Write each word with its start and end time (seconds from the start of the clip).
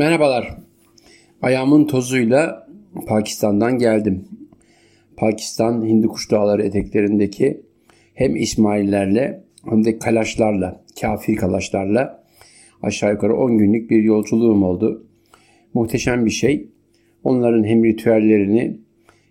Merhabalar. 0.00 0.58
Ayağımın 1.42 1.84
tozuyla 1.84 2.68
Pakistan'dan 3.06 3.78
geldim. 3.78 4.24
Pakistan 5.16 5.86
Hindukuş 5.86 6.30
Dağları 6.30 6.62
eteklerindeki 6.62 7.62
hem 8.14 8.36
İsmaillerle 8.36 9.44
hem 9.64 9.84
de 9.84 9.98
kalaşlarla, 9.98 10.84
kafir 11.00 11.36
kalaşlarla 11.36 12.24
aşağı 12.82 13.12
yukarı 13.12 13.36
10 13.36 13.58
günlük 13.58 13.90
bir 13.90 14.02
yolculuğum 14.02 14.64
oldu. 14.64 15.06
Muhteşem 15.74 16.26
bir 16.26 16.30
şey. 16.30 16.68
Onların 17.24 17.64
hem 17.64 17.84
ritüellerini 17.84 18.80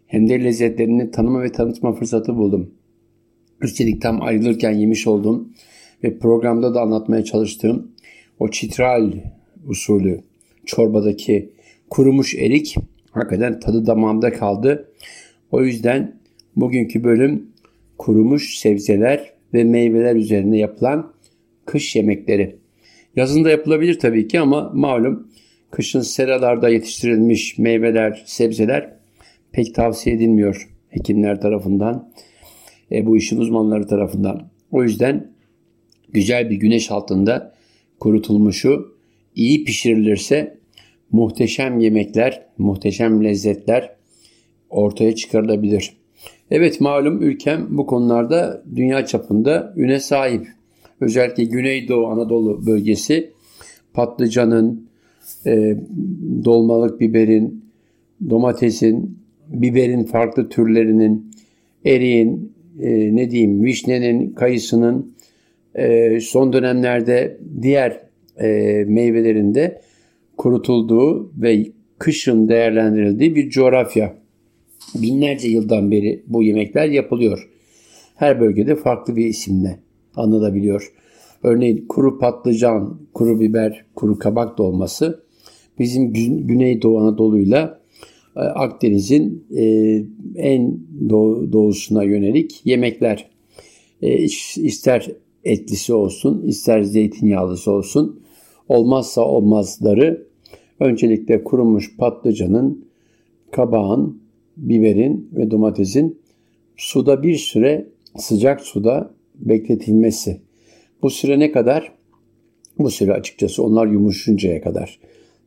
hem 0.07 0.29
de 0.29 0.43
lezzetlerini 0.43 1.11
tanıma 1.11 1.41
ve 1.41 1.51
tanıtma 1.51 1.93
fırsatı 1.93 2.35
buldum. 2.35 2.73
Üstelik 3.61 4.01
tam 4.01 4.21
ayrılırken 4.21 4.71
yemiş 4.71 5.07
olduğum 5.07 5.49
ve 6.03 6.17
programda 6.17 6.73
da 6.73 6.81
anlatmaya 6.81 7.23
çalıştığım 7.23 7.91
o 8.39 8.51
çitral 8.51 9.11
usulü 9.67 10.28
çorbadaki 10.69 11.49
kurumuş 11.89 12.35
erik 12.35 12.75
hakikaten 13.11 13.59
tadı 13.59 13.85
damağımda 13.85 14.33
kaldı. 14.33 14.91
O 15.51 15.63
yüzden 15.63 16.19
bugünkü 16.55 17.03
bölüm 17.03 17.49
kurumuş 17.97 18.57
sebzeler 18.57 19.33
ve 19.53 19.63
meyveler 19.63 20.15
üzerine 20.15 20.57
yapılan 20.57 21.13
kış 21.65 21.95
yemekleri. 21.95 22.55
Yazında 23.15 23.49
yapılabilir 23.49 23.99
tabii 23.99 24.27
ki 24.27 24.39
ama 24.39 24.71
malum 24.73 25.27
kışın 25.71 26.01
seralarda 26.01 26.69
yetiştirilmiş 26.69 27.57
meyveler, 27.57 28.23
sebzeler 28.25 28.93
pek 29.51 29.75
tavsiye 29.75 30.15
edilmiyor 30.15 30.69
hekimler 30.89 31.41
tarafından, 31.41 32.11
e, 32.91 33.05
bu 33.05 33.17
işin 33.17 33.37
uzmanları 33.37 33.87
tarafından. 33.87 34.49
O 34.71 34.83
yüzden 34.83 35.31
güzel 36.09 36.49
bir 36.49 36.55
güneş 36.55 36.91
altında 36.91 37.55
kurutulmuşu 37.99 38.95
iyi 39.35 39.63
pişirilirse 39.63 40.58
muhteşem 41.11 41.79
yemekler, 41.79 42.45
muhteşem 42.57 43.23
lezzetler 43.23 43.95
ortaya 44.69 45.15
çıkarılabilir. 45.15 45.93
Evet 46.51 46.81
malum 46.81 47.21
ülkem 47.21 47.67
bu 47.69 47.85
konularda 47.85 48.63
dünya 48.75 49.05
çapında 49.05 49.73
üne 49.75 49.99
sahip. 49.99 50.47
Özellikle 51.01 51.43
Güneydoğu 51.43 52.07
Anadolu 52.07 52.65
bölgesi 52.65 53.29
patlıcanın, 53.93 54.89
e, 55.45 55.77
dolmalık 56.45 56.99
biberin, 56.99 57.65
domatesin, 58.29 59.17
biberin 59.47 60.03
farklı 60.03 60.49
türlerinin, 60.49 61.31
eriğin, 61.85 62.53
e, 62.81 63.15
ne 63.15 63.31
diyeyim, 63.31 63.63
vişnenin, 63.63 64.33
kayısının, 64.33 65.13
e, 65.75 66.19
son 66.19 66.53
dönemlerde 66.53 67.37
diğer 67.61 67.99
e, 68.37 68.47
meyvelerinde 68.87 69.81
kurutulduğu 70.39 71.31
ve 71.37 71.71
kışın 71.97 72.49
değerlendirildiği 72.49 73.35
bir 73.35 73.49
coğrafya. 73.49 74.15
Binlerce 74.95 75.47
yıldan 75.47 75.91
beri 75.91 76.23
bu 76.27 76.43
yemekler 76.43 76.89
yapılıyor. 76.89 77.49
Her 78.15 78.39
bölgede 78.39 78.75
farklı 78.75 79.15
bir 79.15 79.25
isimle 79.25 79.79
anılabiliyor. 80.15 80.93
Örneğin 81.43 81.85
kuru 81.89 82.19
patlıcan, 82.19 82.99
kuru 83.13 83.39
biber, 83.39 83.85
kuru 83.95 84.19
kabak 84.19 84.57
dolması 84.57 85.23
bizim 85.79 86.13
Güneydoğu 86.47 86.99
Anadolu'yla 86.99 87.79
e, 88.35 88.39
Akdeniz'in 88.39 89.45
e, 89.55 89.63
en 90.35 90.79
doğusuna 91.51 92.03
yönelik 92.03 92.61
yemekler. 92.65 93.29
E, 94.01 94.17
ister 94.55 95.11
etlisi 95.43 95.93
olsun, 95.93 96.43
ister 96.47 96.81
zeytinyağlısı 96.81 97.71
olsun 97.71 98.21
olmazsa 98.69 99.21
olmazları 99.21 100.28
öncelikle 100.79 101.43
kurumuş 101.43 101.97
patlıcanın, 101.97 102.85
kabağın, 103.51 104.21
biberin 104.57 105.29
ve 105.33 105.51
domatesin 105.51 106.19
suda 106.77 107.23
bir 107.23 107.35
süre 107.35 107.87
sıcak 108.17 108.61
suda 108.61 109.11
bekletilmesi. 109.35 110.41
Bu 111.01 111.09
süre 111.09 111.39
ne 111.39 111.51
kadar? 111.51 111.91
Bu 112.79 112.91
süre 112.91 113.13
açıkçası 113.13 113.63
onlar 113.63 113.87
yumuşuncaya 113.87 114.61
kadar. 114.61 114.99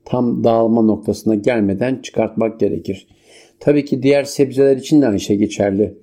Tam 0.04 0.44
dağılma 0.44 0.82
noktasına 0.82 1.34
gelmeden 1.34 1.96
çıkartmak 2.02 2.60
gerekir. 2.60 3.06
Tabii 3.60 3.84
ki 3.84 4.02
diğer 4.02 4.24
sebzeler 4.24 4.76
için 4.76 5.02
de 5.02 5.06
aynı 5.06 5.20
şey 5.20 5.36
geçerli. 5.36 5.94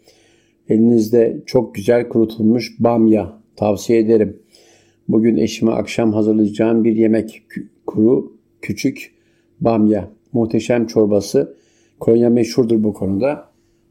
Elinizde 0.70 1.42
çok 1.46 1.76
güzel 1.76 2.10
kurutulmuş 2.10 2.76
bamya 2.80 3.40
tavsiye 3.56 4.00
ederim. 4.00 4.40
Bugün 5.08 5.38
eşime 5.38 5.72
akşam 5.72 6.14
hazırlayacağım 6.14 6.84
bir 6.84 6.96
yemek 6.96 7.42
kuru, 7.86 8.34
küçük 8.62 9.19
bamya, 9.62 10.10
muhteşem 10.34 10.88
çorbası. 10.88 11.56
Konya 12.00 12.30
meşhurdur 12.30 12.84
bu 12.84 12.94
konuda. 12.94 13.50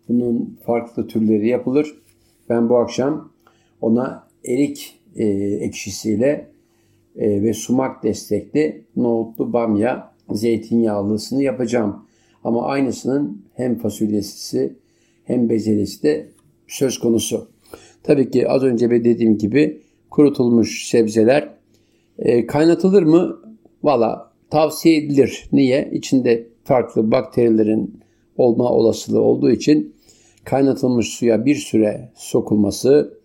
Bunun 0.08 0.58
farklı 0.66 1.06
türleri 1.06 1.48
yapılır. 1.48 1.94
Ben 2.48 2.68
bu 2.68 2.76
akşam 2.76 3.32
ona 3.80 4.28
erik 4.44 5.00
e, 5.16 5.24
ekşisiyle 5.60 6.50
e, 7.16 7.42
ve 7.42 7.54
sumak 7.54 8.02
destekli 8.02 8.84
nohutlu 8.96 9.52
bamya 9.52 10.12
zeytinyağlısını 10.30 11.42
yapacağım. 11.42 12.04
Ama 12.44 12.66
aynısının 12.66 13.42
hem 13.54 13.78
fasulyesi 13.78 14.76
hem 15.24 15.48
bezelisi 15.48 16.02
de 16.02 16.28
söz 16.68 16.98
konusu. 16.98 17.48
Tabii 18.02 18.30
ki 18.30 18.48
az 18.48 18.62
önce 18.62 18.90
de 18.90 19.04
dediğim 19.04 19.38
gibi 19.38 19.82
kurutulmuş 20.10 20.88
sebzeler 20.88 21.48
e, 22.18 22.46
kaynatılır 22.46 23.02
mı? 23.02 23.38
Valla 23.82 24.27
tavsiye 24.50 24.96
edilir. 24.96 25.48
Niye? 25.52 25.90
İçinde 25.92 26.46
farklı 26.64 27.10
bakterilerin 27.10 28.00
olma 28.36 28.72
olasılığı 28.72 29.20
olduğu 29.20 29.50
için 29.50 29.94
kaynatılmış 30.44 31.08
suya 31.08 31.44
bir 31.44 31.56
süre 31.56 32.12
sokulması, 32.14 33.18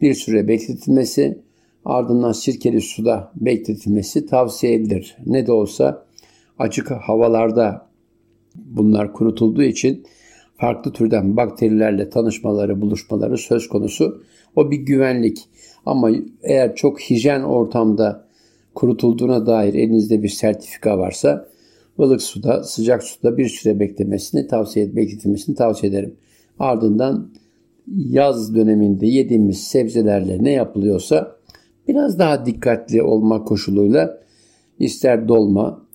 bir 0.00 0.14
süre 0.14 0.48
bekletilmesi, 0.48 1.38
ardından 1.84 2.32
sirkeli 2.32 2.80
suda 2.80 3.32
bekletilmesi 3.36 4.26
tavsiye 4.26 4.74
edilir. 4.74 5.16
Ne 5.26 5.46
de 5.46 5.52
olsa 5.52 6.06
açık 6.58 6.90
havalarda 6.90 7.86
bunlar 8.54 9.12
kurutulduğu 9.12 9.62
için 9.62 10.06
farklı 10.56 10.92
türden 10.92 11.36
bakterilerle 11.36 12.10
tanışmaları, 12.10 12.80
buluşmaları 12.80 13.38
söz 13.38 13.68
konusu. 13.68 14.22
O 14.56 14.70
bir 14.70 14.76
güvenlik. 14.76 15.38
Ama 15.86 16.10
eğer 16.42 16.74
çok 16.74 17.00
hijyen 17.00 17.42
ortamda 17.42 18.28
kurutulduğuna 18.74 19.46
dair 19.46 19.74
elinizde 19.74 20.22
bir 20.22 20.28
sertifika 20.28 20.98
varsa 20.98 21.48
ılık 21.98 22.22
suda, 22.22 22.64
sıcak 22.64 23.02
suda 23.02 23.36
bir 23.36 23.48
süre 23.48 23.80
beklemesini 23.80 24.46
tavsiye 24.46 24.96
bekletilmesini 24.96 25.56
tavsiye 25.56 25.92
ederim. 25.92 26.16
Ardından 26.58 27.30
yaz 27.96 28.54
döneminde 28.54 29.06
yediğimiz 29.06 29.64
sebzelerle 29.64 30.44
ne 30.44 30.50
yapılıyorsa 30.50 31.36
biraz 31.88 32.18
daha 32.18 32.46
dikkatli 32.46 33.02
olma 33.02 33.44
koşuluyla 33.44 34.22
ister 34.78 35.28
dolma, 35.28 35.86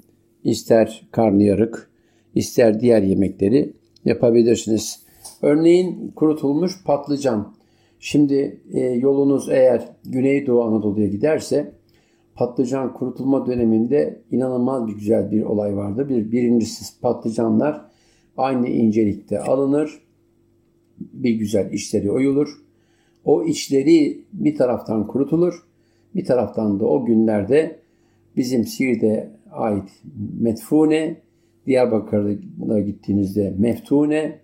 ister 0.43 1.07
karnıyarık, 1.11 1.89
ister 2.35 2.79
diğer 2.79 3.01
yemekleri 3.01 3.73
yapabilirsiniz. 4.05 4.99
Örneğin 5.41 6.11
kurutulmuş 6.16 6.83
patlıcan. 6.83 7.53
Şimdi 7.99 8.61
e, 8.73 8.79
yolunuz 8.79 9.49
eğer 9.49 9.89
Güneydoğu 10.05 10.63
Anadolu'ya 10.63 11.07
giderse 11.07 11.71
patlıcan 12.37 12.93
kurutulma 12.93 13.45
döneminde 13.45 14.21
inanılmaz 14.31 14.87
bir 14.87 14.93
güzel 14.93 15.31
bir 15.31 15.43
olay 15.43 15.75
vardı. 15.75 16.09
Bir, 16.09 16.31
birincisi 16.31 17.01
patlıcanlar 17.01 17.85
aynı 18.37 18.67
incelikte 18.67 19.39
alınır. 19.39 20.01
Bir 20.99 21.35
güzel 21.35 21.73
içleri 21.73 22.11
oyulur. 22.11 22.49
O 23.25 23.43
içleri 23.43 24.23
bir 24.33 24.55
taraftan 24.55 25.07
kurutulur. 25.07 25.63
Bir 26.15 26.25
taraftan 26.25 26.79
da 26.79 26.85
o 26.85 27.05
günlerde 27.05 27.79
bizim 28.35 28.65
Siirt'e 28.65 29.29
ait 29.51 29.89
metfune, 30.39 31.22
Diyarbakır'a 31.66 32.79
gittiğinizde 32.79 33.53
meftune, 33.57 34.40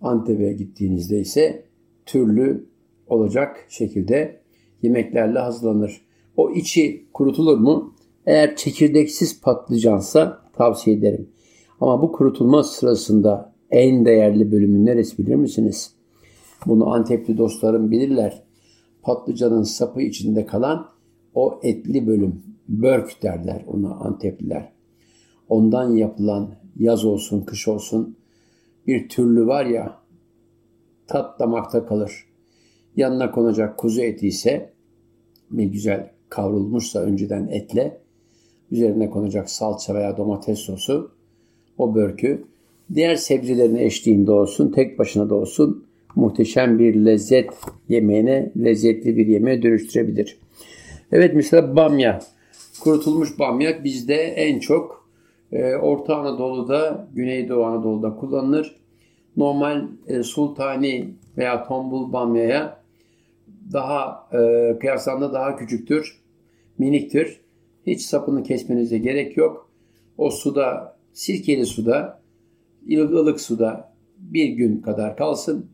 Antep'e 0.00 0.52
gittiğinizde 0.52 1.20
ise 1.20 1.62
türlü 2.06 2.66
olacak 3.06 3.66
şekilde 3.68 4.40
yemeklerle 4.82 5.38
hazırlanır. 5.38 6.00
O 6.36 6.50
içi 6.50 7.06
kurutulur 7.12 7.58
mu? 7.58 7.94
Eğer 8.26 8.56
çekirdeksiz 8.56 9.40
patlıcansa 9.40 10.42
tavsiye 10.52 10.96
ederim. 10.96 11.28
Ama 11.80 12.02
bu 12.02 12.12
kurutulma 12.12 12.62
sırasında 12.62 13.52
en 13.70 14.04
değerli 14.04 14.52
bölümü 14.52 14.84
neresi 14.84 15.18
bilir 15.18 15.34
misiniz? 15.34 15.94
Bunu 16.66 16.92
Antepli 16.92 17.38
dostlarım 17.38 17.90
bilirler. 17.90 18.42
Patlıcanın 19.02 19.62
sapı 19.62 20.02
içinde 20.02 20.46
kalan 20.46 20.88
o 21.34 21.60
etli 21.62 22.06
bölüm. 22.06 22.42
Börk 22.68 23.22
derler 23.22 23.64
ona 23.66 23.94
Antepliler. 23.94 24.72
Ondan 25.48 25.96
yapılan 25.96 26.54
yaz 26.76 27.04
olsun 27.04 27.40
kış 27.40 27.68
olsun 27.68 28.16
bir 28.86 29.08
türlü 29.08 29.46
var 29.46 29.66
ya 29.66 29.98
tat 31.06 31.40
damakta 31.40 31.86
kalır. 31.86 32.26
Yanına 32.96 33.30
konacak 33.30 33.78
kuzu 33.78 34.00
eti 34.00 34.28
ise 34.28 34.72
bir 35.50 35.64
güzel 35.64 36.10
kavrulmuşsa 36.32 37.00
önceden 37.00 37.48
etle 37.48 38.02
Üzerine 38.72 39.10
konacak 39.10 39.50
salça 39.50 39.94
veya 39.94 40.16
domates 40.16 40.58
sosu. 40.58 41.10
O 41.78 41.94
börkü. 41.94 42.44
Diğer 42.94 43.16
sebzelerin 43.16 43.76
eşliğinde 43.76 44.32
olsun, 44.32 44.72
tek 44.72 44.98
başına 44.98 45.30
da 45.30 45.34
olsun 45.34 45.86
muhteşem 46.16 46.78
bir 46.78 46.94
lezzet 46.94 47.50
yemeğine, 47.88 48.52
lezzetli 48.56 49.16
bir 49.16 49.26
yemeğe 49.26 49.62
dönüştürebilir. 49.62 50.38
Evet 51.12 51.34
mesela 51.34 51.76
bamya. 51.76 52.20
Kurutulmuş 52.80 53.38
bamya 53.38 53.84
bizde 53.84 54.14
en 54.14 54.58
çok 54.58 55.08
e, 55.52 55.74
Orta 55.74 56.16
Anadolu'da, 56.16 57.08
Güneydoğu 57.14 57.64
Anadolu'da 57.64 58.16
kullanılır. 58.16 58.76
Normal 59.36 59.82
e, 60.06 60.22
sultani 60.22 61.08
veya 61.38 61.68
tombul 61.68 62.12
bamyaya 62.12 62.82
daha 63.72 64.28
e, 64.32 64.72
kıyaslanda 64.78 65.32
daha 65.32 65.56
küçüktür, 65.56 66.21
miniktir. 66.82 67.40
Hiç 67.86 68.02
sapını 68.02 68.42
kesmenize 68.42 68.98
gerek 68.98 69.36
yok. 69.36 69.70
O 70.18 70.30
suda, 70.30 70.96
sirkeli 71.12 71.66
suda, 71.66 72.22
ılık 72.90 73.40
suda 73.40 73.92
bir 74.18 74.48
gün 74.48 74.80
kadar 74.80 75.16
kalsın, 75.16 75.66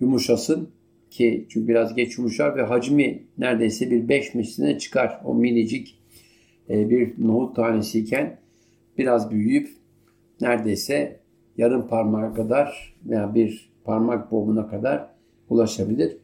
yumuşasın 0.00 0.68
ki 1.10 1.46
çünkü 1.48 1.68
biraz 1.68 1.94
geç 1.94 2.18
yumuşar 2.18 2.56
ve 2.56 2.62
hacmi 2.62 3.22
neredeyse 3.38 3.90
bir 3.90 4.08
5 4.08 4.34
misline 4.34 4.78
çıkar. 4.78 5.20
O 5.24 5.34
minicik 5.34 5.98
e, 6.70 6.90
bir 6.90 7.14
nohut 7.18 7.56
tanesiyken 7.56 8.38
biraz 8.98 9.30
büyüyüp 9.30 9.68
neredeyse 10.40 11.20
yarım 11.56 11.88
parmağa 11.88 12.34
kadar 12.34 12.94
veya 13.06 13.34
bir 13.34 13.70
parmak 13.84 14.30
boğumuna 14.30 14.66
kadar 14.68 15.10
ulaşabilir. 15.48 16.16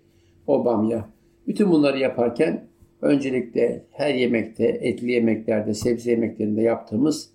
O 0.46 0.64
bamya. 0.64 1.08
Bütün 1.46 1.70
bunları 1.70 1.98
yaparken 1.98 2.69
öncelikle 3.02 3.84
her 3.90 4.14
yemekte, 4.14 4.64
etli 4.64 5.12
yemeklerde, 5.12 5.74
sebze 5.74 6.10
yemeklerinde 6.10 6.62
yaptığımız 6.62 7.30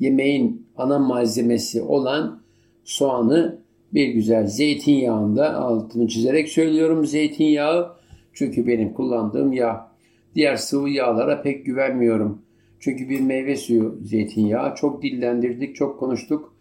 yemeğin 0.00 0.66
ana 0.76 0.98
malzemesi 0.98 1.82
olan 1.82 2.42
soğanı 2.84 3.58
bir 3.94 4.08
güzel 4.08 4.46
zeytinyağında 4.46 5.54
altını 5.54 6.08
çizerek 6.08 6.48
söylüyorum 6.48 7.06
zeytinyağı. 7.06 7.96
Çünkü 8.32 8.66
benim 8.66 8.92
kullandığım 8.92 9.52
yağ. 9.52 9.88
Diğer 10.34 10.56
sıvı 10.56 10.90
yağlara 10.90 11.42
pek 11.42 11.66
güvenmiyorum. 11.66 12.42
Çünkü 12.80 13.08
bir 13.08 13.20
meyve 13.20 13.56
suyu 13.56 13.98
zeytinyağı. 14.04 14.74
Çok 14.74 15.02
dillendirdik, 15.02 15.76
çok 15.76 16.00
konuştuk. 16.00 16.54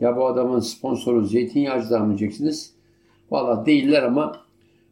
Ya 0.00 0.16
bu 0.16 0.26
adamın 0.26 0.60
sponsoru 0.60 1.24
zeytinyağcıdan 1.24 2.02
mı 2.02 2.18
diyeceksiniz? 2.18 2.74
Valla 3.30 3.66
değiller 3.66 4.02
ama 4.02 4.36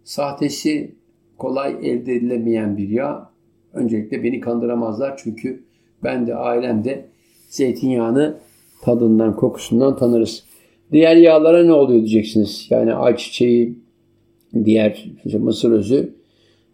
sahtesi 0.05 0.94
kolay 1.38 1.76
elde 1.82 2.14
edilemeyen 2.14 2.76
bir 2.76 2.88
yağ. 2.88 3.31
Öncelikle 3.73 4.23
beni 4.23 4.40
kandıramazlar 4.40 5.17
çünkü 5.17 5.64
ben 6.05 6.26
de 6.26 6.35
ailem 6.35 6.85
de 6.85 7.08
zeytinyağını 7.49 8.38
tadından, 8.82 9.37
kokusundan 9.37 9.96
tanırız. 9.96 10.44
Diğer 10.93 11.17
yağlara 11.17 11.64
ne 11.64 11.73
oluyor 11.73 12.00
diyeceksiniz. 12.00 12.67
Yani 12.70 12.94
ayçiçeği, 12.94 13.79
diğer 14.64 15.11
işte 15.25 15.38
mısır 15.38 15.73
özü. 15.73 16.14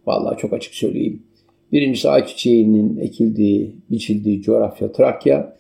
Vallahi 0.07 0.39
çok 0.39 0.53
açık 0.53 0.75
söyleyeyim. 0.75 1.23
Birincisi 1.73 2.09
ayçiçeğinin 2.09 2.97
ekildiği, 2.97 3.77
biçildiği 3.91 4.43
coğrafya 4.43 4.93
Trakya. 4.93 5.57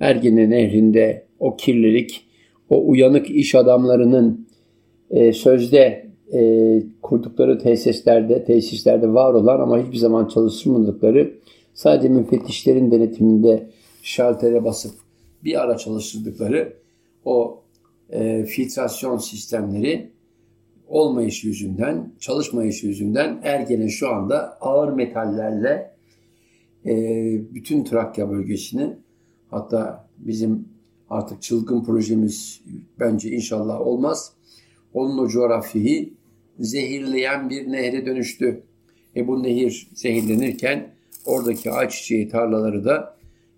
Ergene 0.00 0.50
Nehri'nde 0.50 1.24
o 1.38 1.56
kirlilik, 1.56 2.26
o 2.68 2.88
uyanık 2.88 3.30
iş 3.30 3.54
adamlarının 3.54 4.46
e, 5.10 5.32
sözde 5.32 6.06
e, 6.34 6.82
kurdukları 7.02 7.58
tesislerde, 7.58 8.44
tesislerde 8.44 9.14
var 9.14 9.34
olan 9.34 9.60
ama 9.60 9.78
hiçbir 9.78 9.96
zaman 9.96 10.26
çalıştırmadıkları 10.26 11.34
sadece 11.74 12.08
müfettişlerin 12.08 12.90
denetiminde 12.90 13.70
şaltere 14.02 14.64
basıp 14.64 14.94
bir 15.44 15.62
ara 15.62 15.76
çalıştırdıkları 15.76 16.76
o 17.24 17.62
e, 18.10 18.44
filtrasyon 18.44 19.18
sistemleri 19.18 20.10
olmayış 20.88 21.44
yüzünden, 21.44 22.12
çalışmayış 22.18 22.82
yüzünden 22.82 23.40
Ergen'in 23.42 23.88
şu 23.88 24.08
anda 24.08 24.58
ağır 24.60 24.92
metallerle 24.92 25.94
e, 26.86 26.94
bütün 27.54 27.84
Trakya 27.84 28.30
bölgesini 28.30 28.96
hatta 29.50 30.08
bizim 30.18 30.68
artık 31.10 31.42
çılgın 31.42 31.84
projemiz 31.84 32.60
bence 33.00 33.30
inşallah 33.30 33.80
olmaz. 33.80 34.32
Onun 34.94 35.18
o 35.18 35.28
coğrafyayı 35.28 36.10
zehirleyen 36.58 37.50
bir 37.50 37.72
nehre 37.72 38.06
dönüştü. 38.06 38.62
E 39.16 39.26
bu 39.26 39.42
nehir 39.42 39.88
zehirlenirken 39.94 40.90
oradaki 41.24 41.70
ayçiçeği 41.70 42.28
tarlaları 42.28 42.84
da 42.84 43.16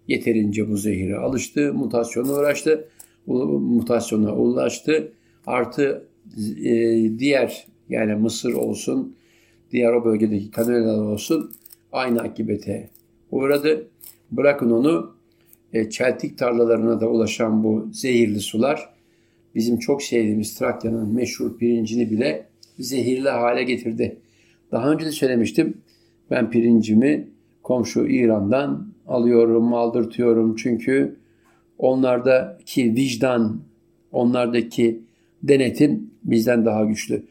yeterince 0.08 0.69
bu 0.70 0.76
zehire 0.76 1.16
alıştı, 1.16 1.75
mutasyona 1.75 2.32
uğraştı 2.32 2.88
mutasyona 3.26 4.34
ulaştı. 4.34 5.12
Artı 5.46 6.08
e, 6.64 6.72
diğer 7.19 7.66
yani 7.88 8.14
Mısır 8.14 8.52
olsun, 8.52 9.16
diğer 9.72 9.92
o 9.92 10.04
bölgedeki 10.04 10.50
kanallar 10.50 11.12
olsun 11.12 11.52
aynı 11.92 12.20
akibete 12.20 12.90
uğradı. 13.31 13.88
Bırakın 14.31 14.70
onu 14.70 15.16
e, 15.72 15.90
çeltik 15.90 16.38
tarlalarına 16.38 17.00
da 17.00 17.08
ulaşan 17.08 17.64
bu 17.64 17.88
zehirli 17.92 18.40
sular 18.40 18.94
bizim 19.54 19.78
çok 19.78 20.02
sevdiğimiz 20.02 20.54
Trakya'nın 20.54 21.14
meşhur 21.14 21.58
pirincini 21.58 22.10
bile 22.10 22.46
zehirli 22.78 23.28
hale 23.28 23.62
getirdi. 23.62 24.17
Daha 24.73 24.93
önce 24.93 25.06
de 25.06 25.12
söylemiştim. 25.12 25.78
Ben 26.31 26.50
pirincimi 26.50 27.28
komşu 27.62 28.06
İran'dan 28.06 28.88
alıyorum, 29.06 29.75
aldırtıyorum. 29.75 30.56
Çünkü 30.56 31.17
onlardaki 31.78 32.94
vicdan, 32.94 33.61
onlardaki 34.12 35.00
denetim 35.43 36.11
bizden 36.25 36.64
daha 36.64 36.84
güçlü. 36.84 37.23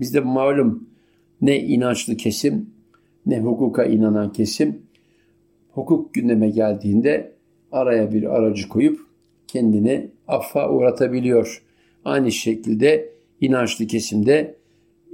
Bizde 0.00 0.20
malum 0.20 0.88
ne 1.40 1.60
inançlı 1.60 2.16
kesim 2.16 2.70
ne 3.26 3.40
hukuka 3.40 3.84
inanan 3.84 4.32
kesim 4.32 4.82
hukuk 5.72 6.14
gündeme 6.14 6.50
geldiğinde 6.50 7.32
araya 7.72 8.12
bir 8.12 8.36
aracı 8.36 8.68
koyup 8.68 9.00
kendini 9.46 10.10
affa 10.28 10.70
uğratabiliyor. 10.70 11.62
Aynı 12.04 12.32
şekilde 12.32 13.12
inançlı 13.40 13.86
kesimde 13.86 14.55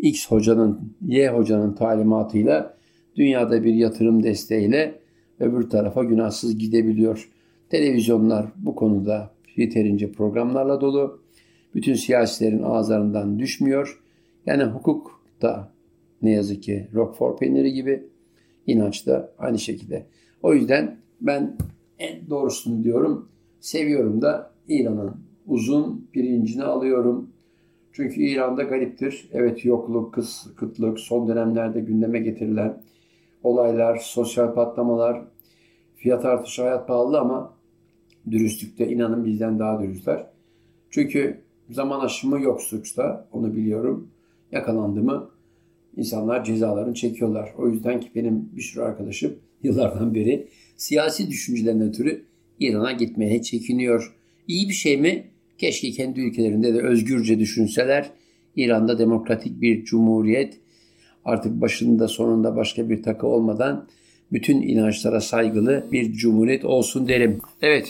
X 0.02 0.31
hocanın, 0.31 0.81
Y 1.06 1.28
hocanın 1.28 1.72
talimatıyla 1.72 2.76
dünyada 3.16 3.64
bir 3.64 3.75
yatırım 3.75 4.22
desteğiyle 4.22 4.99
öbür 5.40 5.70
tarafa 5.70 6.04
günahsız 6.04 6.58
gidebiliyor. 6.58 7.31
Televizyonlar 7.70 8.46
bu 8.56 8.75
konuda 8.75 9.31
yeterince 9.56 10.12
programlarla 10.12 10.81
dolu. 10.81 11.22
Bütün 11.74 11.94
siyasilerin 11.94 12.62
ağızlarından 12.62 13.38
düşmüyor. 13.38 14.00
Yani 14.46 14.62
hukuk 14.62 15.24
da 15.43 15.72
ne 16.22 16.31
yazık 16.31 16.62
ki 16.62 16.88
Roquefort 16.94 17.41
peyniri 17.41 17.72
gibi 17.72 18.05
inanç 18.67 19.06
da 19.06 19.32
aynı 19.38 19.58
şekilde. 19.58 20.06
O 20.43 20.55
yüzden 20.55 20.96
ben 21.20 21.56
en 21.98 22.31
doğrusunu 22.31 22.84
diyorum. 22.84 23.29
Seviyorum 23.60 24.22
da 24.22 24.50
İran'ın 24.69 25.15
uzun 25.46 26.08
pirincini 26.12 26.62
alıyorum. 26.62 27.31
Çünkü 27.93 28.22
İran'da 28.22 28.63
gariptir. 28.63 29.29
Evet 29.32 29.65
yokluk, 29.65 30.15
kıs, 30.15 30.55
kıtlık, 30.56 31.01
son 31.01 31.29
dönemlerde 31.29 31.81
gündeme 31.81 32.19
getirilen 32.19 32.82
olaylar, 33.43 33.96
sosyal 33.96 34.55
patlamalar, 34.55 35.22
fiyat 35.96 36.25
artışı, 36.25 36.63
hayat 36.63 36.89
pahalı 36.89 37.20
ama 37.20 37.55
dürüstlükte 38.31 38.89
inanın 38.89 39.25
bizden 39.25 39.58
daha 39.58 39.82
dürüstler. 39.82 40.27
Çünkü 40.91 41.41
zaman 41.70 42.01
aşımı 42.01 42.43
yok 42.43 42.63
suçta 42.63 43.29
onu 43.32 43.56
biliyorum. 43.56 44.11
Yakalandı 44.53 45.03
mı 45.03 45.31
insanlar 45.96 46.44
cezalarını 46.44 46.94
çekiyorlar. 46.94 47.55
O 47.58 47.69
yüzden 47.69 48.01
ki 48.01 48.11
benim 48.15 48.51
bir 48.56 48.63
sürü 48.63 48.82
arkadaşım 48.82 49.34
yıllardan 49.63 50.15
beri 50.15 50.49
siyasi 50.77 51.31
düşüncelerinden 51.31 51.89
ötürü 51.89 52.25
İran'a 52.61 52.93
gitmeye 52.93 53.43
çekiniyor. 53.43 54.17
İyi 54.49 54.69
bir 54.69 54.75
şey 54.75 54.96
mi? 54.96 55.31
Keşke 55.58 55.90
kendi 55.90 56.20
ülkelerinde 56.20 56.74
de 56.74 56.82
özgürce 56.82 57.38
düşünseler. 57.38 58.10
İran'da 58.56 58.98
demokratik 58.98 59.60
bir 59.60 59.84
cumhuriyet 59.84 60.58
artık 61.24 61.60
başında 61.60 62.08
sonunda 62.08 62.56
başka 62.56 62.88
bir 62.88 63.02
takı 63.02 63.26
olmadan 63.26 63.88
bütün 64.32 64.62
inançlara 64.62 65.20
saygılı 65.20 65.86
bir 65.92 66.12
cumhuriyet 66.12 66.64
olsun 66.64 67.08
derim. 67.08 67.38
Evet, 67.62 67.88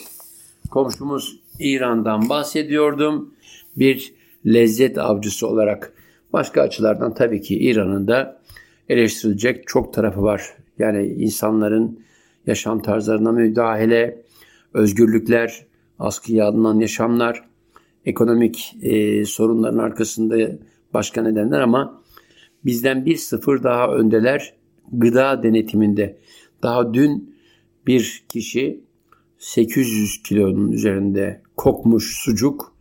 komşumuz 0.70 1.40
İran'dan 1.58 2.28
bahsediyordum. 2.28 3.34
Bir 3.76 4.14
lezzet 4.46 4.98
avcısı 4.98 5.48
olarak 5.48 5.92
başka 6.32 6.62
açılardan 6.62 7.14
tabii 7.14 7.40
ki 7.40 7.58
İran'ın 7.58 8.08
da 8.08 8.40
eleştirilecek 8.88 9.66
çok 9.66 9.94
tarafı 9.94 10.22
var. 10.22 10.56
Yani 10.78 11.06
insanların 11.06 12.00
yaşam 12.46 12.82
tarzlarına 12.82 13.32
müdahale, 13.32 14.22
özgürlükler, 14.74 15.66
askıya 15.98 16.46
alınan 16.46 16.80
yaşamlar, 16.80 17.42
ekonomik 18.06 18.76
e, 18.82 19.24
sorunların 19.24 19.78
arkasında 19.78 20.58
başka 20.94 21.22
nedenler 21.22 21.60
ama 21.60 22.02
bizden 22.64 23.06
bir 23.06 23.16
sıfır 23.16 23.62
daha 23.62 23.88
öndeler 23.94 24.54
gıda 24.92 25.42
denetiminde. 25.42 26.18
Daha 26.62 26.94
dün 26.94 27.34
bir 27.86 28.24
kişi 28.28 28.80
800 29.38 30.22
kilonun 30.22 30.72
üzerinde 30.72 31.42
kokmuş 31.56 32.16
sucuk, 32.24 32.72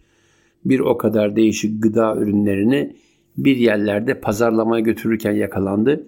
bir 0.66 0.80
o 0.80 0.98
kadar 0.98 1.36
değişik 1.36 1.84
gıda 1.84 2.16
ürünlerini 2.16 2.96
bir 3.38 3.58
yerlerde 3.58 4.20
pazarlamaya 4.20 4.82
götürürken 4.82 5.32
yakalandı. 5.32 6.08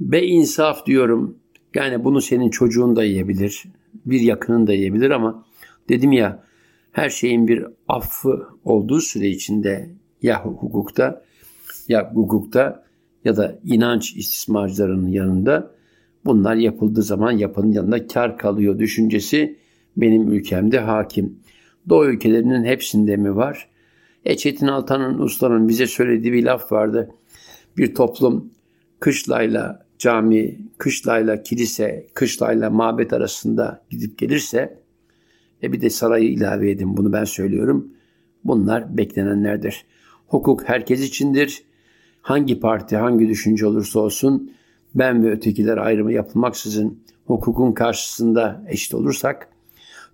Be 0.00 0.22
insaf 0.22 0.86
diyorum. 0.86 1.38
Yani 1.74 2.04
bunu 2.04 2.20
senin 2.20 2.50
çocuğun 2.50 2.96
da 2.96 3.04
yiyebilir. 3.04 3.64
Bir 4.06 4.20
yakının 4.20 4.66
da 4.66 4.72
yiyebilir 4.72 5.10
ama 5.10 5.44
dedim 5.88 6.12
ya 6.12 6.44
her 6.94 7.10
şeyin 7.10 7.48
bir 7.48 7.66
affı 7.88 8.48
olduğu 8.64 9.00
süre 9.00 9.28
içinde 9.28 9.90
ya 10.22 10.44
hukukta 10.44 11.22
ya 11.88 12.12
hukukta 12.14 12.84
ya 13.24 13.36
da 13.36 13.58
inanç 13.64 14.16
istismarcılarının 14.16 15.08
yanında 15.08 15.70
bunlar 16.24 16.54
yapıldığı 16.54 17.02
zaman 17.02 17.32
yapının 17.32 17.72
yanında 17.72 18.06
kar 18.06 18.38
kalıyor 18.38 18.78
düşüncesi 18.78 19.58
benim 19.96 20.32
ülkemde 20.32 20.78
hakim. 20.78 21.38
Doğu 21.88 22.06
ülkelerinin 22.06 22.64
hepsinde 22.64 23.16
mi 23.16 23.36
var? 23.36 23.68
E 24.24 24.36
Çetin 24.36 24.66
Altan'ın 24.66 25.18
ustanın 25.18 25.68
bize 25.68 25.86
söylediği 25.86 26.32
bir 26.32 26.44
laf 26.44 26.72
vardı. 26.72 27.10
Bir 27.76 27.94
toplum 27.94 28.52
kışlayla 29.00 29.86
cami, 29.98 30.58
kışlayla 30.78 31.42
kilise, 31.42 32.06
kışlayla 32.14 32.70
mabet 32.70 33.12
arasında 33.12 33.84
gidip 33.90 34.18
gelirse 34.18 34.83
e 35.64 35.72
bir 35.72 35.80
de 35.80 35.90
sarayı 35.90 36.30
ilave 36.30 36.70
edin 36.70 36.96
bunu 36.96 37.12
ben 37.12 37.24
söylüyorum. 37.24 37.88
Bunlar 38.44 38.96
beklenenlerdir. 38.96 39.84
Hukuk 40.26 40.68
herkes 40.68 41.02
içindir. 41.08 41.62
Hangi 42.22 42.60
parti, 42.60 42.96
hangi 42.96 43.28
düşünce 43.28 43.66
olursa 43.66 44.00
olsun 44.00 44.52
ben 44.94 45.24
ve 45.24 45.30
ötekiler 45.30 45.76
ayrımı 45.76 46.12
yapılmaksızın 46.12 46.98
hukukun 47.26 47.72
karşısında 47.72 48.64
eşit 48.68 48.94
olursak 48.94 49.48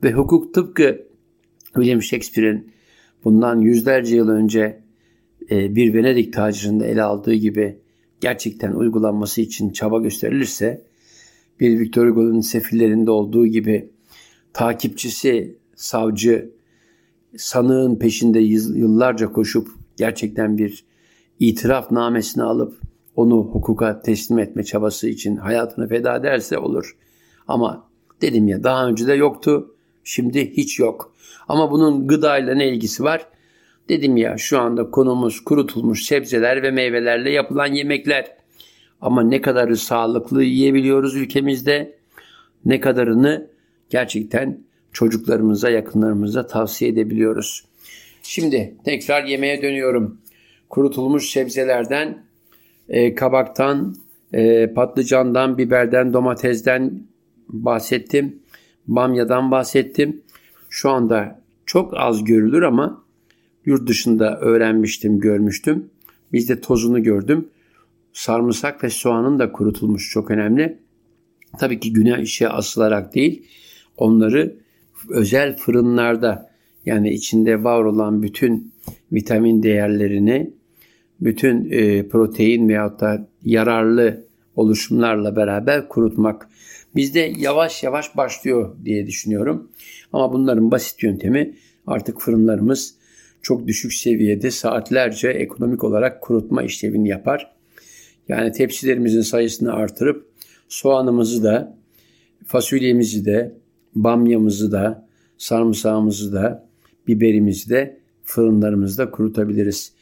ve 0.02 0.12
hukuk 0.12 0.54
tıpkı 0.54 1.07
William 1.64 2.02
Shakespeare'in 2.02 2.73
bundan 3.25 3.61
yüzlerce 3.61 4.16
yıl 4.16 4.28
önce 4.28 4.80
e, 5.50 5.75
bir 5.76 5.95
Venedik 5.95 6.33
tacirinde 6.33 6.90
ele 6.90 7.02
aldığı 7.02 7.35
gibi 7.35 7.78
gerçekten 8.21 8.73
uygulanması 8.73 9.40
için 9.40 9.71
çaba 9.71 10.00
gösterilirse 10.00 10.83
bir 11.61 11.78
Victor 11.78 12.09
Hugo'nun 12.09 12.40
sefillerinde 12.40 13.11
olduğu 13.11 13.47
gibi 13.47 13.90
takipçisi, 14.52 15.57
savcı, 15.75 16.50
sanığın 17.37 17.97
peşinde 17.97 18.40
yıllarca 18.40 19.33
koşup 19.33 19.69
gerçekten 19.97 20.59
bir 20.59 20.85
itiraf 21.38 21.90
namesini 21.90 22.42
alıp 22.42 22.80
onu 23.16 23.37
hukuka 23.37 24.02
teslim 24.02 24.38
etme 24.38 24.64
çabası 24.64 25.09
için 25.09 25.37
hayatını 25.37 25.88
feda 25.88 26.16
ederse 26.16 26.59
olur. 26.59 26.97
Ama 27.49 27.88
dedim 28.21 28.49
ya 28.49 28.64
daha 28.64 28.87
önce 28.88 29.07
de 29.07 29.14
yoktu. 29.14 29.75
Şimdi 30.04 30.57
hiç 30.57 30.78
yok. 30.78 31.12
Ama 31.49 31.71
bunun 31.71 32.07
gıdayla 32.07 32.54
ne 32.54 32.69
ilgisi 32.69 33.04
var? 33.04 33.26
Dedim 33.88 34.16
ya 34.16 34.38
şu 34.38 34.61
anda 34.61 34.90
konumuz 34.90 35.40
kurutulmuş 35.40 36.04
sebzeler 36.04 36.62
ve 36.62 36.71
meyvelerle 36.71 37.30
yapılan 37.30 37.66
yemekler. 37.66 38.37
Ama 39.00 39.23
ne 39.23 39.40
kadarı 39.40 39.76
sağlıklı 39.76 40.42
yiyebiliyoruz 40.45 41.16
ülkemizde, 41.16 41.99
ne 42.64 42.80
kadarını 42.80 43.50
gerçekten 43.90 44.59
çocuklarımıza, 44.92 45.70
yakınlarımıza 45.70 46.47
tavsiye 46.47 46.90
edebiliyoruz. 46.90 47.64
Şimdi 48.23 48.75
tekrar 48.85 49.25
yemeğe 49.25 49.62
dönüyorum. 49.62 50.18
Kurutulmuş 50.68 51.30
sebzelerden, 51.30 52.23
e, 52.88 53.14
kabaktan, 53.14 53.97
e, 54.32 54.73
patlıcandan, 54.75 55.59
biberden, 55.59 56.12
domatesden 56.12 57.02
bahsettim. 57.49 58.42
Bamyadan 58.87 59.50
bahsettim. 59.50 60.23
Şu 60.68 60.90
anda 60.90 61.40
çok 61.66 61.94
az 61.97 62.25
görülür 62.25 62.62
ama 62.62 63.04
yurt 63.64 63.88
dışında 63.88 64.38
öğrenmiştim, 64.40 65.18
görmüştüm. 65.18 65.90
Bizde 66.32 66.61
tozunu 66.61 67.02
gördüm. 67.02 67.49
Sarımsak 68.12 68.85
ve 68.85 68.90
soğanın 68.90 69.38
da 69.38 69.52
kurutulmuş 69.52 70.11
çok 70.11 70.30
önemli. 70.30 70.78
Tabii 71.59 71.80
ki 71.80 71.92
güneşe 71.92 72.49
asılarak 72.49 73.14
değil, 73.14 73.47
onları 74.00 74.57
özel 75.09 75.57
fırınlarda 75.57 76.50
yani 76.87 77.11
içinde 77.11 77.64
var 77.64 77.85
olan 77.85 78.23
bütün 78.23 78.73
vitamin 79.12 79.62
değerlerini, 79.62 80.50
bütün 81.21 81.71
e, 81.71 82.09
protein 82.09 82.69
veyahut 82.69 83.00
da 83.00 83.28
yararlı 83.45 84.25
oluşumlarla 84.57 85.37
beraber 85.37 85.88
kurutmak. 85.88 86.49
Bizde 86.97 87.33
yavaş 87.38 87.83
yavaş 87.83 88.16
başlıyor 88.16 88.76
diye 88.85 89.07
düşünüyorum. 89.07 89.71
Ama 90.12 90.33
bunların 90.33 90.71
basit 90.71 91.02
yöntemi 91.02 91.54
artık 91.87 92.21
fırınlarımız 92.21 92.95
çok 93.42 93.66
düşük 93.66 93.92
seviyede 93.92 94.50
saatlerce 94.50 95.28
ekonomik 95.28 95.85
olarak 95.85 96.21
kurutma 96.21 96.62
işlevini 96.62 97.09
yapar. 97.09 97.50
Yani 98.28 98.52
tepsilerimizin 98.52 99.21
sayısını 99.21 99.73
artırıp 99.73 100.26
soğanımızı 100.69 101.45
da, 101.45 101.76
fasulyemizi 102.47 103.25
de, 103.25 103.52
bamyamızı 103.94 104.73
da, 104.73 105.09
sarımsağımızı 105.38 106.32
da, 106.32 106.68
biberimizi 107.06 107.70
de 107.70 108.00
fırınlarımızda 108.25 109.11
kurutabiliriz. 109.11 109.92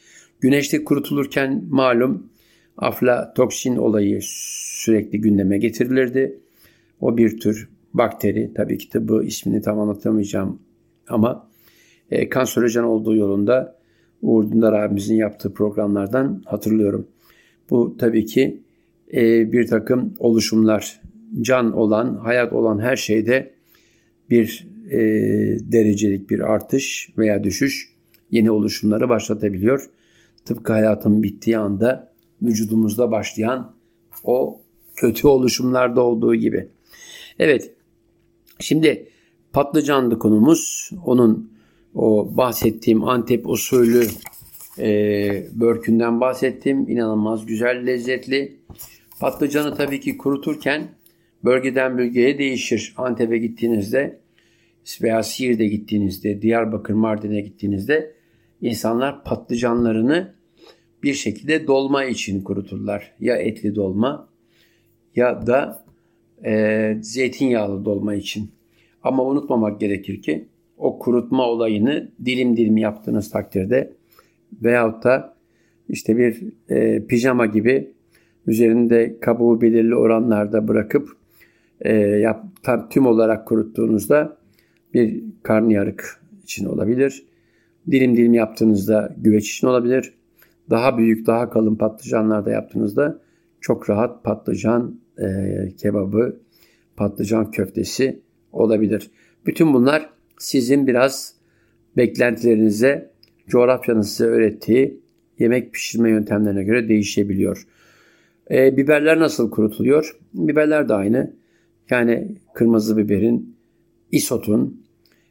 Güneşte 0.41 0.83
kurutulurken 0.83 1.63
malum 1.69 2.29
aflatoksin 2.77 3.77
olayı 3.77 4.19
sürekli 4.23 5.21
gündeme 5.21 5.57
getirilirdi. 5.57 6.39
O 7.01 7.17
bir 7.17 7.39
tür 7.39 7.69
bakteri. 7.93 8.51
Tabii 8.55 8.77
ki 8.77 8.93
de 8.93 9.07
bu 9.07 9.23
ismini 9.23 9.61
tam 9.61 9.79
anlatamayacağım 9.79 10.59
ama 11.07 11.49
e, 12.11 12.29
kanserojen 12.29 12.83
olduğu 12.83 13.15
yolunda 13.15 13.79
Uğur 14.21 14.51
Dündar 14.51 14.73
abimizin 14.73 15.15
yaptığı 15.15 15.53
programlardan 15.53 16.43
hatırlıyorum. 16.45 17.07
Bu 17.69 17.97
tabii 17.97 18.25
ki 18.25 18.63
e, 19.13 19.51
bir 19.51 19.67
takım 19.67 20.13
oluşumlar, 20.19 21.01
can 21.41 21.71
olan, 21.71 22.15
hayat 22.15 22.53
olan 22.53 22.79
her 22.79 22.95
şeyde 22.95 23.53
bir 24.29 24.67
e, 24.91 24.99
derecelik 25.71 26.29
bir 26.29 26.39
artış 26.39 27.09
veya 27.17 27.43
düşüş 27.43 27.93
yeni 28.31 28.51
oluşumları 28.51 29.09
başlatabiliyor. 29.09 29.89
Tıpkı 30.45 30.73
hayatın 30.73 31.23
bittiği 31.23 31.57
anda 31.57 32.13
vücudumuzda 32.41 33.11
başlayan 33.11 33.75
o 34.23 34.61
kötü 34.95 35.27
oluşumlarda 35.27 36.01
olduğu 36.01 36.35
gibi. 36.35 36.67
Evet, 37.39 37.73
şimdi 38.59 39.07
patlıcanlı 39.53 40.19
konumuz. 40.19 40.91
Onun 41.05 41.51
o 41.95 42.37
bahsettiğim 42.37 43.03
Antep 43.03 43.49
usulü 43.49 44.07
e, 44.79 45.47
börkünden 45.53 46.21
bahsettim. 46.21 46.89
İnanılmaz 46.89 47.45
güzel, 47.45 47.85
lezzetli. 47.87 48.59
Patlıcanı 49.19 49.75
tabii 49.75 49.99
ki 49.99 50.17
kuruturken 50.17 50.87
bölgeden 51.43 51.97
bölgeye 51.97 52.37
değişir. 52.37 52.93
Antep'e 52.97 53.37
gittiğinizde 53.37 54.19
veya 55.01 55.23
Siirt'e 55.23 55.67
gittiğinizde, 55.67 56.41
Diyarbakır, 56.41 56.93
Mardin'e 56.93 57.41
gittiğinizde 57.41 58.13
insanlar 58.61 59.23
patlıcanlarını 59.23 60.33
bir 61.03 61.13
şekilde 61.13 61.67
dolma 61.67 62.05
için 62.05 62.43
kuruturlar. 62.43 63.11
Ya 63.19 63.35
etli 63.35 63.75
dolma 63.75 64.29
ya 65.15 65.47
da 65.47 65.85
e, 66.45 66.97
zeytinyağlı 67.01 67.85
dolma 67.85 68.15
için. 68.15 68.51
Ama 69.03 69.25
unutmamak 69.25 69.79
gerekir 69.79 70.21
ki 70.21 70.45
o 70.77 70.99
kurutma 70.99 71.47
olayını 71.47 72.11
dilim 72.25 72.57
dilim 72.57 72.77
yaptığınız 72.77 73.29
takdirde 73.29 73.93
veyahut 74.61 75.03
da 75.03 75.35
işte 75.89 76.17
bir 76.17 76.43
e, 76.69 77.05
pijama 77.05 77.45
gibi 77.45 77.91
üzerinde 78.47 79.19
kabuğu 79.19 79.61
belirli 79.61 79.95
oranlarda 79.95 80.67
bırakıp 80.67 81.18
e, 81.81 81.93
yap, 81.97 82.45
tam, 82.63 82.89
tüm 82.89 83.05
olarak 83.05 83.47
kuruttuğunuzda 83.47 84.37
bir 84.93 85.23
karnıyarık 85.43 86.21
için 86.43 86.65
olabilir. 86.65 87.25
Dilim 87.91 88.17
dilim 88.17 88.33
yaptığınızda 88.33 89.15
güveç 89.17 89.51
için 89.51 89.67
olabilir. 89.67 90.13
Daha 90.69 90.97
büyük, 90.97 91.27
daha 91.27 91.49
kalın 91.49 91.75
patlıcanlarda 91.75 92.51
yaptığınızda 92.51 93.19
çok 93.61 93.89
rahat 93.89 94.23
patlıcan 94.23 94.99
e, 95.17 95.27
kebabı, 95.77 96.39
patlıcan 96.95 97.51
köftesi 97.51 98.19
olabilir. 98.51 99.11
Bütün 99.45 99.73
bunlar 99.73 100.09
sizin 100.37 100.87
biraz 100.87 101.33
beklentilerinize, 101.97 103.11
coğrafyanın 103.47 104.01
size 104.01 104.25
öğrettiği 104.25 104.99
yemek 105.39 105.73
pişirme 105.73 106.09
yöntemlerine 106.09 106.63
göre 106.63 106.89
değişebiliyor. 106.89 107.67
E, 108.51 108.77
biberler 108.77 109.19
nasıl 109.19 109.51
kurutuluyor? 109.51 110.17
Biberler 110.33 110.89
de 110.89 110.93
aynı. 110.93 111.38
Yani 111.89 112.35
kırmızı 112.53 112.97
biberin, 112.97 113.55
isotun, 114.11 114.85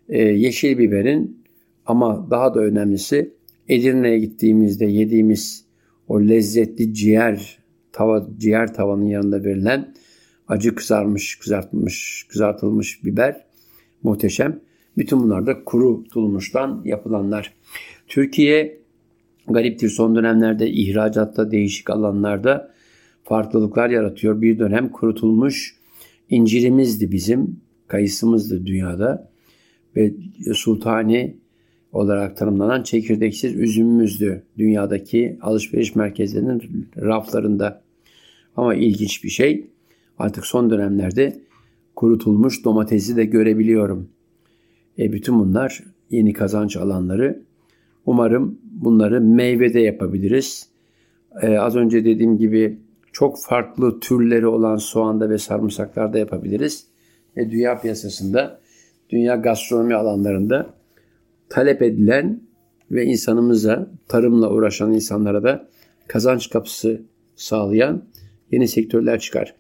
e, 0.09 0.23
yeşil 0.23 0.79
biberin 0.79 1.45
ama 1.87 2.31
daha 2.31 2.55
da 2.55 2.61
önemlisi 2.61 3.35
Edirne'ye 3.69 4.19
gittiğimizde 4.19 4.87
yediğimiz 4.87 5.65
o 6.09 6.21
lezzetli 6.21 6.95
ciğer 6.95 7.59
tava 7.93 8.29
ciğer 8.39 8.75
tavanın 8.75 9.07
yanında 9.07 9.45
verilen 9.45 9.95
acı 10.49 10.75
kızarmış, 10.75 11.39
kızartılmış, 11.39 12.27
kızartılmış 12.29 13.05
biber 13.05 13.45
Muhteşem. 14.03 14.61
Bütün 14.97 15.21
bunlar 15.21 15.47
da 15.47 15.65
kurutulmuştan 15.65 16.83
yapılanlar. 16.85 17.55
Türkiye 18.07 18.81
gariptir 19.49 19.89
son 19.89 20.15
dönemlerde 20.15 20.71
ihracatta 20.71 21.51
değişik 21.51 21.91
alanlarda 21.91 22.75
farklılıklar 23.25 23.91
yaratıyor. 23.91 24.43
Bir 24.43 24.59
dönem 24.59 24.89
kurutulmuş 24.89 25.78
incirimizdi 26.31 27.13
bizim, 27.13 27.61
kayısımızdı 27.89 28.67
dünyada 28.67 29.31
ve 29.97 30.15
sultani 30.55 31.37
olarak 31.93 32.37
tanımlanan 32.37 32.83
çekirdeksiz 32.83 33.55
üzümümüzdü 33.55 34.43
dünyadaki 34.59 35.39
alışveriş 35.41 35.95
merkezlerinin 35.95 36.89
raflarında. 36.97 37.83
Ama 38.57 38.75
ilginç 38.75 39.25
bir 39.25 39.29
şey 39.29 39.67
artık 40.19 40.47
son 40.47 40.71
dönemlerde 40.71 41.41
kurutulmuş 41.97 42.65
domatesi 42.65 43.17
de 43.17 43.25
görebiliyorum. 43.25 44.09
E 44.99 45.13
bütün 45.13 45.39
bunlar 45.39 45.85
yeni 46.11 46.33
kazanç 46.33 46.77
alanları. 46.77 47.43
Umarım 48.07 48.59
bunları 48.65 49.21
meyvede 49.21 49.81
yapabiliriz. 49.81 50.69
E, 51.43 51.59
az 51.59 51.77
önce 51.77 52.05
dediğim 52.05 52.39
gibi 52.39 52.79
çok 53.19 53.39
farklı 53.43 54.01
türleri 54.01 54.47
olan 54.47 54.77
soğanda 54.77 55.31
ve 55.31 55.39
sarımsaklarda 55.39 56.19
yapabiliriz. 56.19 56.87
Ve 57.37 57.51
dünya 57.51 57.81
piyasasında, 57.81 58.61
dünya 59.11 59.37
gastronomi 59.37 59.95
alanlarında 59.95 60.75
talep 61.49 61.83
edilen 61.83 62.41
ve 62.91 63.05
insanımıza, 63.05 63.91
tarımla 64.09 64.51
uğraşan 64.51 64.93
insanlara 64.93 65.43
da 65.43 65.69
kazanç 66.09 66.51
kapısı 66.51 67.03
sağlayan 67.37 68.05
yeni 68.51 68.69
sektörler 68.69 69.21
çıkar. 69.21 69.55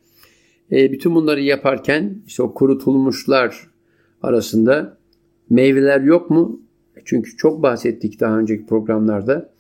E, 0.73 0.93
bütün 0.93 1.15
bunları 1.15 1.41
yaparken 1.41 2.23
işte 2.27 2.43
o 2.43 2.55
kurutulmuşlar 2.55 3.71
arasında 4.23 4.99
meyveler 5.51 6.01
yok 6.01 6.31
mu? 6.31 6.61
Çünkü 7.05 7.37
çok 7.37 7.63
bahsettik 7.63 8.21
daha 8.21 8.39
önceki 8.39 8.67
programlarda. 8.67 9.53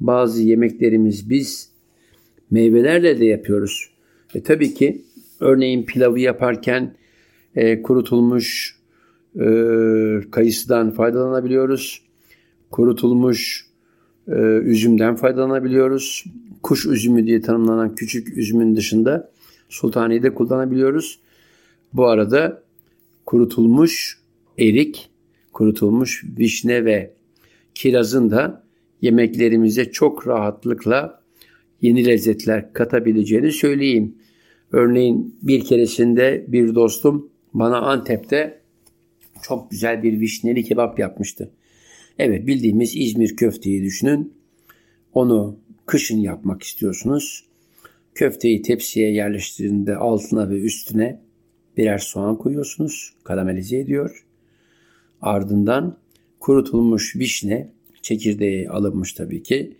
Bazı 0.00 0.42
yemeklerimiz 0.42 1.30
biz 1.30 1.73
meyvelerle 2.50 3.20
de 3.20 3.24
yapıyoruz. 3.24 3.90
E, 4.34 4.42
tabii 4.42 4.74
ki 4.74 5.02
örneğin 5.40 5.82
pilavı 5.82 6.20
yaparken 6.20 6.94
e, 7.54 7.82
kurutulmuş 7.82 8.76
e, 9.40 9.46
kayısıdan 10.30 10.90
faydalanabiliyoruz. 10.90 12.02
Kurutulmuş 12.70 13.66
e, 14.28 14.32
üzümden 14.64 15.16
faydalanabiliyoruz. 15.16 16.24
Kuş 16.62 16.86
üzümü 16.86 17.26
diye 17.26 17.40
tanımlanan 17.40 17.94
küçük 17.94 18.38
üzümün 18.38 18.76
dışında 18.76 19.30
sultaniyi 19.68 20.22
de 20.22 20.34
kullanabiliyoruz. 20.34 21.18
Bu 21.92 22.06
arada 22.06 22.62
kurutulmuş 23.26 24.18
erik, 24.58 25.10
kurutulmuş 25.52 26.24
vişne 26.38 26.84
ve 26.84 27.14
kirazın 27.74 28.30
da 28.30 28.64
yemeklerimize 29.00 29.84
çok 29.84 30.26
rahatlıkla 30.26 31.23
yeni 31.84 32.06
lezzetler 32.06 32.72
katabileceğini 32.72 33.52
söyleyeyim. 33.52 34.14
Örneğin 34.72 35.36
bir 35.42 35.64
keresinde 35.64 36.44
bir 36.48 36.74
dostum 36.74 37.30
bana 37.54 37.80
Antep'te 37.80 38.60
çok 39.42 39.70
güzel 39.70 40.02
bir 40.02 40.20
vişneli 40.20 40.64
kebap 40.64 40.98
yapmıştı. 40.98 41.50
Evet 42.18 42.46
bildiğimiz 42.46 42.96
İzmir 42.96 43.36
köfteyi 43.36 43.82
düşünün. 43.82 44.32
Onu 45.12 45.58
kışın 45.86 46.18
yapmak 46.18 46.62
istiyorsunuz. 46.62 47.44
Köfteyi 48.14 48.62
tepsiye 48.62 49.12
yerleştirdiğinde 49.12 49.96
altına 49.96 50.50
ve 50.50 50.60
üstüne 50.60 51.20
birer 51.76 51.98
soğan 51.98 52.38
koyuyorsunuz. 52.38 53.14
Karamelize 53.24 53.78
ediyor. 53.78 54.26
Ardından 55.20 55.98
kurutulmuş 56.40 57.16
vişne, 57.16 57.72
çekirdeği 58.02 58.70
alınmış 58.70 59.12
tabii 59.12 59.42
ki. 59.42 59.76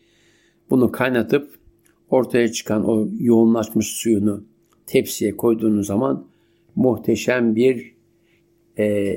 Bunu 0.70 0.92
kaynatıp 0.92 1.63
ortaya 2.10 2.52
çıkan 2.52 2.88
o 2.88 3.08
yoğunlaşmış 3.20 3.86
suyunu 3.86 4.44
tepsiye 4.86 5.36
koyduğunuz 5.36 5.86
zaman 5.86 6.26
muhteşem 6.76 7.56
bir 7.56 7.94
e, 8.78 9.16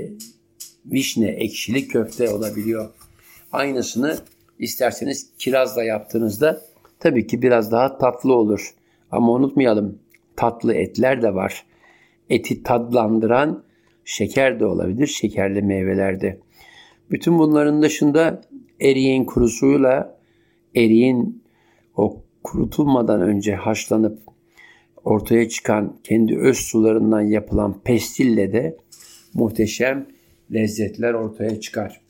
vişne 0.85 1.27
ekşili 1.27 1.87
köfte 1.87 2.29
olabiliyor. 2.29 2.89
Aynısını 3.51 4.17
isterseniz 4.59 5.29
kirazla 5.37 5.83
yaptığınızda 5.83 6.61
tabii 6.99 7.27
ki 7.27 7.41
biraz 7.41 7.71
daha 7.71 7.97
tatlı 7.97 8.33
olur. 8.33 8.73
Ama 9.11 9.31
unutmayalım 9.31 9.99
tatlı 10.35 10.73
etler 10.73 11.21
de 11.21 11.35
var. 11.35 11.65
Eti 12.29 12.63
tadlandıran 12.63 13.63
şeker 14.05 14.59
de 14.59 14.65
olabilir, 14.65 15.07
şekerli 15.07 15.61
meyvelerde. 15.61 16.39
Bütün 17.11 17.39
bunların 17.39 17.81
dışında 17.81 18.41
eriğin 18.79 19.25
kurusuyla 19.25 20.19
eriğin 20.75 21.43
o 21.95 22.21
kurutulmadan 22.47 23.21
önce 23.21 23.55
haşlanıp 23.55 24.19
ortaya 25.03 25.49
çıkan 25.49 25.95
kendi 26.03 26.37
öz 26.37 26.57
sularından 26.57 27.21
yapılan 27.21 27.79
pestille 27.83 28.53
de 28.53 28.77
muhteşem 29.33 30.07
lezzetler 30.53 31.13
ortaya 31.13 31.59
çıkar. 31.59 32.01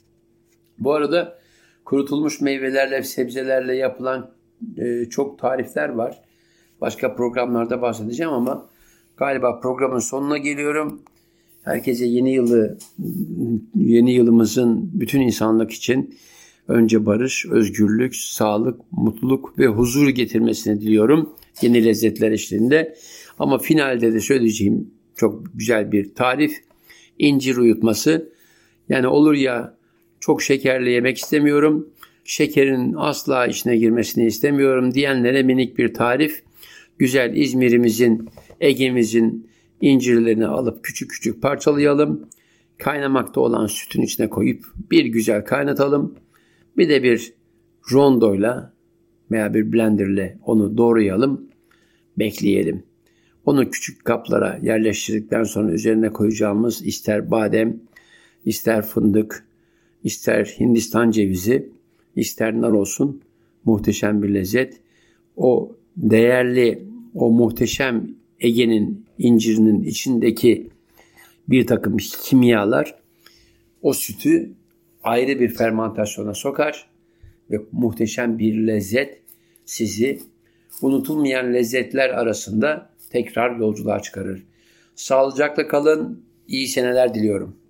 Bu 0.80 0.94
arada 0.94 1.40
kurutulmuş 1.86 2.42
meyvelerle, 2.42 3.04
sebzelerle 3.04 3.76
yapılan 3.76 4.32
e, 4.78 5.06
çok 5.06 5.40
tarifler 5.40 5.90
var. 5.90 6.22
Başka 6.82 7.16
programlarda 7.16 7.82
bahsedeceğim 7.82 8.34
ama 8.34 8.70
galiba 9.18 9.60
programın 9.60 10.00
sonuna 10.00 10.38
geliyorum. 10.38 11.02
Herkese 11.64 12.06
yeni 12.06 12.34
yılı 12.34 12.78
yeni 13.76 14.12
yılımızın 14.12 14.90
bütün 14.94 15.22
insanlık 15.22 15.72
için 15.72 16.18
önce 16.68 17.06
barış, 17.06 17.46
özgürlük, 17.46 18.16
sağlık, 18.16 18.82
mutluluk 18.92 19.60
ve 19.60 19.68
huzur 19.68 20.10
getirmesini 20.10 20.82
diliyorum. 20.82 21.34
Yeni 21.62 21.86
lezzetler 21.86 22.32
eşliğinde. 22.32 22.96
Ama 23.40 23.58
finalde 23.58 24.14
de 24.14 24.20
söyleyeceğim 24.20 24.92
çok 25.16 25.44
güzel 25.54 25.92
bir 25.92 26.16
tarif. 26.16 26.54
İncir 27.20 27.58
uyutması. 27.58 28.30
Yani 28.90 29.08
olur 29.08 29.34
ya 29.34 29.78
çok 30.20 30.42
şekerli 30.42 30.92
yemek 30.92 31.18
istemiyorum. 31.18 31.90
Şekerin 32.24 32.94
asla 32.98 33.48
içine 33.48 33.78
girmesini 33.78 34.26
istemiyorum 34.26 34.94
diyenlere 34.94 35.44
minik 35.44 35.78
bir 35.78 35.94
tarif. 35.94 36.44
Güzel 36.98 37.36
İzmir'imizin, 37.36 38.30
Ege'mizin 38.62 39.50
incirlerini 39.82 40.48
alıp 40.48 40.84
küçük 40.84 41.12
küçük 41.12 41.42
parçalayalım. 41.42 42.30
Kaynamakta 42.78 43.42
olan 43.42 43.68
sütün 43.68 44.02
içine 44.02 44.30
koyup 44.30 44.66
bir 44.92 45.06
güzel 45.06 45.46
kaynatalım. 45.46 46.16
Bir 46.78 46.90
de 46.90 47.04
bir 47.04 47.34
rondoyla 47.92 48.74
veya 49.32 49.54
bir 49.54 49.74
blenderle 49.74 50.38
onu 50.46 50.78
doğrayalım. 50.78 51.48
Bekleyelim. 52.20 52.84
Onu 53.46 53.70
küçük 53.70 54.06
kaplara 54.06 54.60
yerleştirdikten 54.62 55.44
sonra 55.44 55.72
üzerine 55.72 56.10
koyacağımız 56.10 56.86
ister 56.86 57.32
badem, 57.32 57.80
ister 58.46 58.86
fındık, 58.86 59.46
ister 60.04 60.56
Hindistan 60.60 61.12
cevizi, 61.12 61.70
ister 62.16 62.62
nar 62.62 62.72
olsun 62.72 63.22
muhteşem 63.66 64.24
bir 64.24 64.30
lezzet. 64.30 64.82
O 65.38 65.76
değerli, 65.98 66.84
o 67.14 67.32
muhteşem 67.32 68.10
Ege'nin 68.40 69.06
incirinin 69.18 69.84
içindeki 69.84 70.70
bir 71.50 71.68
takım 71.68 71.98
kimyalar 72.24 72.96
o 73.82 73.94
sütü 73.94 74.52
ayrı 75.04 75.40
bir 75.40 75.50
fermentasyona 75.50 76.34
sokar 76.34 76.90
ve 77.52 77.62
muhteşem 77.72 78.40
bir 78.40 78.68
lezzet 78.68 79.22
sizi 79.66 80.20
unutulmayan 80.82 81.54
lezzetler 81.54 82.10
arasında 82.10 82.90
tekrar 83.10 83.56
yolculuğa 83.58 84.02
çıkarır. 84.02 84.44
Sağlıcakla 84.96 85.68
kalın, 85.68 86.24
iyi 86.48 86.68
seneler 86.68 87.14
diliyorum. 87.14 87.58